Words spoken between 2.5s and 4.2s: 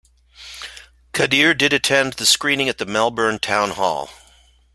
at the Melbourne Town Hall.